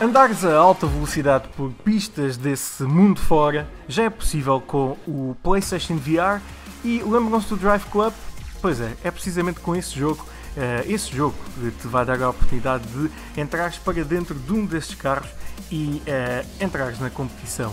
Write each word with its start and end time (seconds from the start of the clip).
Andares 0.00 0.46
a 0.46 0.56
alta 0.56 0.86
velocidade 0.86 1.46
por 1.54 1.70
pistas 1.84 2.38
desse 2.38 2.84
mundo 2.84 3.20
fora 3.20 3.68
já 3.86 4.04
é 4.04 4.08
possível 4.08 4.58
com 4.58 4.96
o 5.06 5.36
PlayStation 5.42 5.96
VR 5.96 6.40
e 6.82 7.02
lembram-se 7.02 7.50
do 7.50 7.56
Drive 7.56 7.84
Club? 7.90 8.14
Pois 8.62 8.80
é, 8.80 8.96
é 9.04 9.10
precisamente 9.10 9.60
com 9.60 9.76
esse 9.76 9.98
jogo, 9.98 10.24
uh, 10.56 10.90
esse 10.90 11.14
jogo 11.14 11.36
te 11.82 11.86
vai 11.86 12.06
dar 12.06 12.22
a 12.22 12.30
oportunidade 12.30 12.84
de 12.86 13.10
entrares 13.38 13.76
para 13.76 14.02
dentro 14.02 14.34
de 14.34 14.50
um 14.54 14.64
desses 14.64 14.94
carros 14.94 15.28
e 15.70 16.00
uh, 16.06 16.64
entrares 16.64 16.98
na 16.98 17.10
competição. 17.10 17.70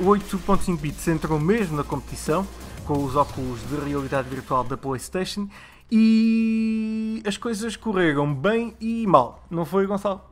Uh, 0.00 0.02
o 0.02 0.06
8.5 0.16 0.78
bits 0.78 1.06
entrou 1.06 1.38
mesmo 1.38 1.76
na 1.76 1.84
competição 1.84 2.46
com 2.86 3.04
os 3.04 3.14
óculos 3.14 3.60
de 3.68 3.76
realidade 3.76 4.26
virtual 4.26 4.64
da 4.64 4.78
PlayStation 4.78 5.46
e 5.92 7.22
as 7.26 7.36
coisas 7.36 7.76
correram 7.76 8.34
bem 8.34 8.74
e 8.80 9.06
mal, 9.06 9.44
não 9.50 9.66
foi, 9.66 9.86
Gonçalo? 9.86 10.29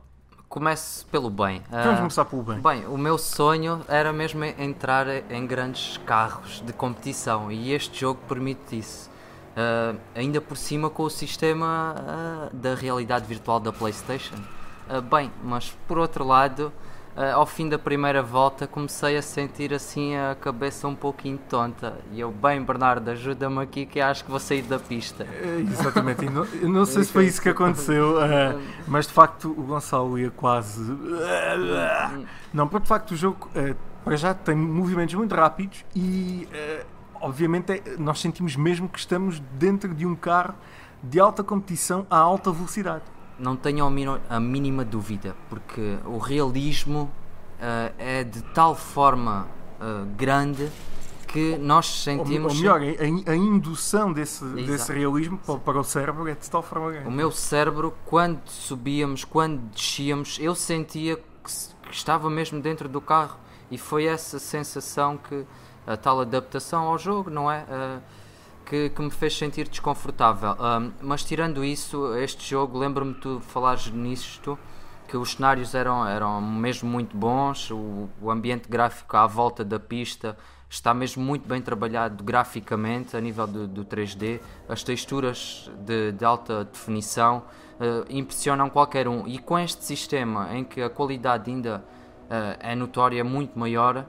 Comece 0.49 1.05
pelo 1.05 1.29
bem. 1.29 1.61
Vamos 1.69 1.93
uh, 1.93 1.97
começar 1.97 2.25
pelo 2.25 2.41
bem. 2.41 2.59
Bem, 2.59 2.85
o 2.87 2.97
meu 2.97 3.19
sonho 3.19 3.81
era 3.87 4.11
mesmo 4.11 4.43
entrar 4.43 5.05
em 5.31 5.45
grandes 5.45 5.97
carros 6.07 6.61
de 6.65 6.73
competição 6.73 7.51
e 7.51 7.71
este 7.71 8.01
jogo 8.01 8.19
permite 8.27 8.79
isso. 8.79 9.11
Uh, 9.51 9.99
ainda 10.15 10.41
por 10.41 10.57
cima 10.57 10.89
com 10.89 11.03
o 11.03 11.09
sistema 11.09 11.95
uh, 11.95 12.55
da 12.55 12.73
realidade 12.73 13.27
virtual 13.27 13.59
da 13.59 13.71
PlayStation. 13.71 14.35
bem, 15.09 15.31
mas 15.43 15.71
por 15.87 15.99
outro 15.99 16.25
lado, 16.25 16.73
uh, 17.19 17.35
ao 17.35 17.45
fim 17.45 17.67
da 17.67 17.77
primeira 17.77 18.23
volta 18.23 18.65
comecei 18.65 19.17
a 19.17 19.21
sentir 19.21 19.73
assim 19.73 20.15
a 20.15 20.35
cabeça 20.39 20.87
um 20.87 20.95
pouquinho 20.95 21.37
tonta. 21.49 21.99
E 22.13 22.19
eu, 22.19 22.31
bem, 22.31 22.63
Bernardo, 22.63 23.11
ajuda-me 23.11 23.61
aqui 23.61 23.85
que 23.85 23.99
acho 23.99 24.23
que 24.23 24.31
vou 24.31 24.39
sair 24.39 24.61
da 24.61 24.79
pista. 24.79 25.25
É, 25.25 25.59
exatamente, 25.59 26.25
não, 26.25 26.45
não 26.45 26.85
sei 26.85 27.03
se 27.03 27.11
foi 27.11 27.25
isso 27.25 27.41
que 27.41 27.49
aconteceu, 27.49 28.17
uh, 28.17 28.61
mas 28.87 29.05
de 29.05 29.13
facto 29.13 29.51
o 29.51 29.63
Gonçalo 29.63 30.17
ia 30.17 30.31
quase. 30.31 30.81
Não, 32.53 32.67
porque 32.67 32.83
de 32.83 32.89
facto 32.89 33.11
o 33.11 33.15
jogo 33.15 33.49
uh, 33.55 33.75
para 34.03 34.15
já 34.15 34.33
tem 34.33 34.55
movimentos 34.55 35.13
muito 35.13 35.35
rápidos 35.35 35.83
e 35.93 36.47
obviamente 37.21 37.73
é, 37.73 37.97
nós 37.97 38.21
sentimos 38.21 38.55
mesmo 38.55 38.87
que 38.87 38.97
estamos 38.97 39.41
dentro 39.53 39.93
de 39.93 40.05
um 40.05 40.15
carro 40.15 40.55
de 41.03 41.19
alta 41.19 41.43
competição 41.43 42.07
a 42.09 42.17
alta 42.17 42.49
velocidade 42.51 43.03
não 43.39 43.55
tenho 43.55 43.85
a 44.29 44.39
mínima 44.39 44.83
dúvida, 44.83 45.35
porque 45.49 45.97
o 46.05 46.17
realismo 46.17 47.11
uh, 47.59 47.93
é 47.97 48.23
de 48.23 48.41
tal 48.41 48.75
forma 48.75 49.47
uh, 49.79 50.05
grande 50.15 50.69
que 51.27 51.57
nós 51.57 51.85
sentimos. 51.85 52.53
Ou, 52.53 52.59
melhor, 52.59 52.81
a, 52.81 53.31
a 53.31 53.35
indução 53.35 54.11
desse, 54.11 54.43
desse 54.45 54.91
realismo 54.91 55.37
para, 55.37 55.57
para, 55.59 55.79
o 55.79 55.83
cérebro 55.83 56.27
é 56.27 56.33
de 56.33 56.49
tal 56.49 56.63
forma 56.63 56.91
grande. 56.91 57.07
O 57.07 57.11
meu 57.11 57.31
cérebro, 57.31 57.93
quando 58.05 58.41
subíamos, 58.47 59.23
quando 59.23 59.59
descíamos, 59.69 60.37
eu 60.39 60.55
sentia 60.55 61.15
que, 61.17 61.23
que 61.43 61.93
estava 61.93 62.29
mesmo 62.29 62.59
dentro 62.59 62.89
do 62.89 62.99
carro 62.99 63.37
e 63.69 63.77
foi 63.77 64.05
essa 64.05 64.39
sensação 64.39 65.17
que 65.17 65.45
a 65.85 65.95
tal 65.95 66.19
adaptação 66.21 66.83
ao 66.83 66.97
jogo, 66.97 67.29
não 67.29 67.51
é? 67.51 67.63
Uh, 67.63 68.01
que, 68.69 68.89
que 68.89 69.01
me 69.01 69.09
fez 69.09 69.35
sentir 69.35 69.67
desconfortável. 69.67 70.51
Um, 70.51 70.91
mas 71.01 71.23
tirando 71.23 71.65
isso, 71.65 72.15
este 72.15 72.47
jogo, 72.47 72.77
lembro-me 72.77 73.15
de 73.15 73.39
falares 73.41 73.91
nisto, 73.91 74.57
que 75.07 75.17
os 75.17 75.31
cenários 75.31 75.73
eram, 75.73 76.07
eram 76.07 76.39
mesmo 76.39 76.87
muito 76.87 77.17
bons, 77.17 77.71
o, 77.71 78.07
o 78.21 78.29
ambiente 78.29 78.69
gráfico 78.69 79.17
à 79.17 79.25
volta 79.25 79.65
da 79.65 79.79
pista 79.79 80.37
está 80.69 80.93
mesmo 80.93 81.23
muito 81.23 81.49
bem 81.49 81.59
trabalhado 81.59 82.23
graficamente 82.23 83.17
a 83.17 83.19
nível 83.19 83.47
do, 83.47 83.67
do 83.67 83.83
3D, 83.83 84.39
as 84.69 84.83
texturas 84.83 85.71
de, 85.79 86.11
de 86.11 86.23
alta 86.23 86.63
definição 86.63 87.39
uh, 87.79 88.05
impressionam 88.07 88.69
qualquer 88.69 89.07
um 89.07 89.27
e 89.27 89.39
com 89.39 89.57
este 89.57 89.83
sistema 89.83 90.55
em 90.55 90.63
que 90.63 90.79
a 90.79 90.89
qualidade 90.91 91.49
ainda 91.49 91.83
uh, 92.25 92.57
é 92.59 92.75
notória 92.75 93.23
muito 93.23 93.57
maior, 93.57 94.05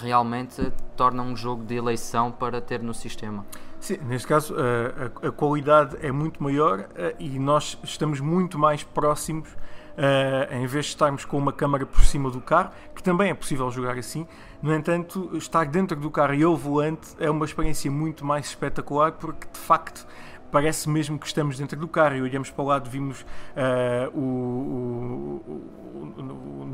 realmente 0.00 0.72
torna 0.96 1.22
um 1.22 1.36
jogo 1.36 1.64
de 1.64 1.74
eleição 1.74 2.30
para 2.32 2.60
ter 2.60 2.82
no 2.82 2.94
sistema. 2.94 3.44
Sim, 3.78 3.98
neste 4.06 4.28
caso 4.28 4.54
a, 4.54 5.28
a, 5.28 5.32
qualidade 5.32 5.96
é 6.02 6.12
muito 6.12 6.42
maior 6.42 6.86
e 7.18 7.38
nós 7.38 7.78
estamos 7.82 8.20
muito 8.20 8.58
mais 8.58 8.82
próximos 8.82 9.48
Uh, 9.90 10.54
em 10.54 10.66
vez 10.66 10.86
de 10.86 10.92
estarmos 10.92 11.26
com 11.26 11.36
uma 11.36 11.52
câmara 11.52 11.84
por 11.84 12.02
cima 12.04 12.30
do 12.30 12.40
carro, 12.40 12.70
que 12.94 13.02
também 13.02 13.28
é 13.28 13.34
possível 13.34 13.70
jogar 13.70 13.98
assim. 13.98 14.26
No 14.62 14.74
entanto, 14.74 15.36
estar 15.36 15.66
dentro 15.66 15.98
do 15.98 16.10
carro 16.10 16.32
e 16.32 16.42
ao 16.42 16.56
volante 16.56 17.10
é 17.18 17.28
uma 17.28 17.44
experiência 17.44 17.90
muito 17.90 18.24
mais 18.24 18.46
espetacular 18.46 19.12
porque 19.12 19.46
de 19.52 19.58
facto 19.58 20.06
parece 20.50 20.88
mesmo 20.88 21.18
que 21.18 21.26
estamos 21.26 21.58
dentro 21.58 21.78
do 21.78 21.88
carro 21.88 22.16
e 22.16 22.22
olhamos 22.22 22.50
para 22.50 22.62
o 22.62 22.66
lado, 22.66 22.90
vimos 22.90 23.22
uh, 23.22 24.18
o, 24.18 25.99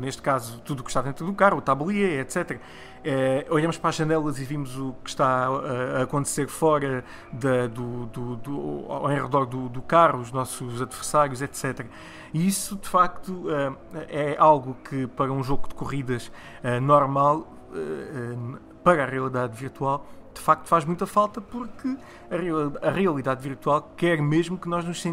neste 0.07 0.21
caso 0.21 0.59
tudo 0.61 0.79
o 0.79 0.83
que 0.83 0.89
está 0.89 1.01
dentro 1.01 1.25
do 1.25 1.33
carro, 1.33 1.57
o 1.57 1.61
tablier, 1.61 2.21
etc. 2.21 2.51
Uh, 2.51 2.59
eh, 3.03 3.45
olhamos 3.49 3.77
para 3.77 3.89
as 3.89 3.95
janelas 3.95 4.39
e 4.39 4.43
vimos 4.43 4.77
o 4.77 4.93
que 5.03 5.09
está 5.09 5.47
a 5.47 6.03
acontecer 6.03 6.47
fora 6.47 7.03
da, 7.31 7.67
do, 7.67 8.05
do, 8.07 8.35
do, 8.37 8.85
ao 8.87 9.07
redor 9.07 9.45
do, 9.45 9.69
do, 9.69 9.81
carro, 9.81 10.19
os 10.19 10.31
nossos 10.31 10.81
adversários, 10.81 11.41
etc. 11.41 11.85
E 12.33 12.47
isso 12.47 12.77
de 12.77 12.87
facto 12.87 13.29
uh, 13.31 13.77
é 14.09 14.35
algo 14.39 14.75
que 14.89 15.07
para 15.07 15.31
um 15.31 15.43
jogo 15.43 15.67
de 15.67 15.75
corridas 15.75 16.31
normal, 16.81 17.47
para 18.83 19.03
a 19.03 19.05
realidade 19.05 19.55
virtual, 19.57 20.07
de 20.33 20.41
facto 20.41 20.67
faz 20.67 20.85
muita 20.85 21.05
falta 21.05 21.41
porque 21.41 21.97
a, 22.81 22.89
realidade 22.89 23.41
virtual 23.41 23.91
quer 23.97 24.21
mesmo 24.21 24.57
que 24.57 24.69
nós 24.69 24.85
nos, 24.85 25.03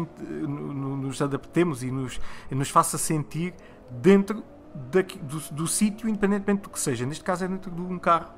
nos 0.47 1.21
adaptemos 1.21 1.83
e 1.83 1.91
nos, 1.91 2.19
nos 2.49 2.69
faça 2.69 2.97
sentir 2.97 3.53
dentro 3.89 4.43
daqui, 4.91 5.17
do, 5.19 5.39
do 5.51 5.67
sítio, 5.67 6.09
independentemente 6.09 6.63
do 6.63 6.69
que 6.69 6.79
seja. 6.79 7.05
Neste 7.05 7.23
caso 7.23 7.45
é 7.45 7.47
dentro 7.47 7.71
de 7.71 7.81
um 7.81 7.97
carro, 7.97 8.31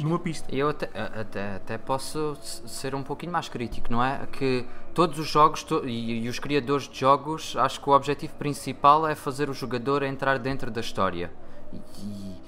numa 0.00 0.18
pista. 0.18 0.54
Eu 0.54 0.68
até, 0.68 0.88
até, 0.94 1.56
até 1.56 1.78
posso 1.78 2.36
ser 2.40 2.94
um 2.94 3.02
pouquinho 3.02 3.32
mais 3.32 3.48
crítico, 3.48 3.90
não 3.92 4.02
é? 4.02 4.26
Que 4.30 4.64
todos 4.94 5.18
os 5.18 5.26
jogos 5.26 5.62
to, 5.62 5.86
e, 5.86 6.24
e, 6.24 6.28
os 6.28 6.38
criadores 6.38 6.88
de 6.88 6.98
jogos, 6.98 7.56
acho 7.56 7.80
que 7.80 7.90
o 7.90 7.92
objetivo 7.92 8.34
principal 8.34 9.06
é 9.06 9.14
fazer 9.14 9.50
o 9.50 9.54
jogador 9.54 10.02
entrar 10.02 10.38
dentro 10.38 10.70
da 10.70 10.80
história. 10.80 11.30
E, 11.72 12.42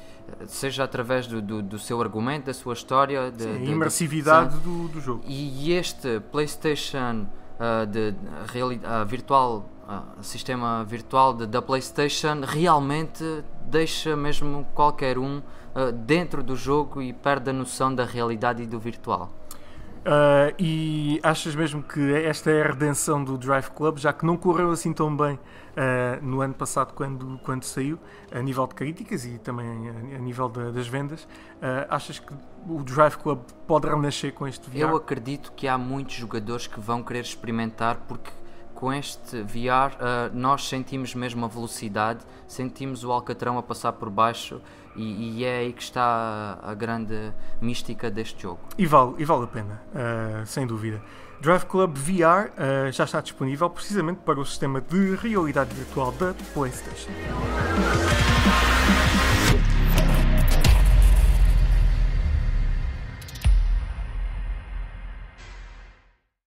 seja 0.46 0.84
através 0.84 1.26
do, 1.26 1.40
do, 1.40 1.62
do, 1.62 1.78
seu 1.78 2.00
argumento, 2.00 2.46
da 2.46 2.54
sua 2.54 2.72
história, 2.72 3.30
de, 3.30 3.58
de, 3.58 3.70
imersividade 3.70 4.58
do, 4.58 4.88
do 4.88 5.00
jogo. 5.00 5.22
E 5.26 5.72
este 5.72 6.20
PlayStation 6.32 7.26
uh, 7.58 7.86
de, 7.86 8.10
uh, 8.10 9.06
virtual, 9.06 9.58
uh, 9.58 9.73
sistema 10.22 10.84
virtual 10.84 11.34
da 11.34 11.60
PlayStation, 11.60 12.40
realmente 12.46 13.24
deixa 13.66 14.16
mesmo 14.16 14.66
qualquer 14.74 15.18
um 15.18 15.42
dentro 16.06 16.42
do 16.42 16.54
jogo 16.54 17.02
e 17.02 17.12
perde 17.12 17.50
a 17.50 17.52
noção 17.52 17.94
da 17.94 18.04
realidade 18.04 18.62
e 18.62 18.66
do 18.66 18.78
virtual. 18.78 19.30
Uh, 20.04 20.52
e 20.58 21.18
achas 21.22 21.54
mesmo 21.54 21.82
que 21.82 22.12
esta 22.12 22.50
é 22.50 22.62
a 22.62 22.66
redenção 22.66 23.24
do 23.24 23.38
Drive 23.38 23.70
Club, 23.70 23.96
já 23.96 24.12
que 24.12 24.26
não 24.26 24.36
correu 24.36 24.70
assim 24.70 24.92
tão 24.92 25.16
bem 25.16 25.36
uh, 25.36 26.22
no 26.22 26.42
ano 26.42 26.52
passado 26.52 26.92
quando, 26.92 27.40
quando 27.42 27.64
saiu, 27.64 27.98
a 28.30 28.42
nível 28.42 28.66
de 28.66 28.74
críticas 28.74 29.24
e 29.24 29.38
também 29.38 29.66
a, 29.66 30.16
a 30.16 30.18
nível 30.18 30.50
de, 30.50 30.72
das 30.72 30.86
vendas? 30.86 31.22
Uh, 31.22 31.88
achas 31.88 32.18
que 32.18 32.34
o 32.68 32.82
Drive 32.82 33.16
Club 33.16 33.40
pode 33.66 33.88
renascer 33.88 34.34
com 34.34 34.46
este 34.46 34.68
VR? 34.68 34.80
Eu 34.80 34.96
acredito 34.96 35.50
que 35.52 35.66
há 35.66 35.78
muitos 35.78 36.16
jogadores 36.16 36.66
que 36.66 36.78
vão 36.78 37.02
querer 37.02 37.20
experimentar 37.20 37.96
porque 38.06 38.30
com 38.74 38.92
este 38.92 39.42
VR 39.42 39.94
uh, 39.94 40.34
nós 40.34 40.68
sentimos 40.68 41.14
mesmo 41.14 41.44
a 41.44 41.48
velocidade, 41.48 42.20
sentimos 42.46 43.04
o 43.04 43.12
Alcatrão 43.12 43.56
a 43.58 43.62
passar 43.62 43.92
por 43.92 44.10
baixo 44.10 44.60
e, 44.96 45.40
e, 45.40 45.44
é 45.44 45.58
aí 45.58 45.72
que 45.72 45.82
está 45.82 46.58
a, 46.62 46.74
grande 46.74 47.32
mística 47.60 48.10
deste 48.10 48.42
jogo. 48.42 48.60
E 48.78 48.86
vale, 48.86 49.14
e 49.18 49.24
vale 49.24 49.44
a 49.44 49.46
pena, 49.48 49.82
uh, 49.92 50.46
sem 50.46 50.66
dúvida. 50.66 51.02
Drive 51.40 51.64
Club 51.66 51.96
VR 51.96 52.50
uh, 52.50 52.92
já 52.92 53.04
está 53.04 53.20
disponível 53.20 53.68
precisamente 53.68 54.20
para 54.24 54.38
o 54.38 54.44
sistema 54.44 54.80
de 54.80 55.16
realidade 55.16 55.74
virtual 55.74 56.12
da 56.12 56.34
PlayStation. 56.52 57.10